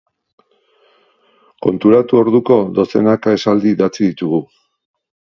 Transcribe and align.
Konturatu 1.65 2.17
orduko 2.21 2.57
dozenaka 2.79 3.35
esaldi 3.39 3.75
idatzi 3.75 4.03
ditugu. 4.07 4.41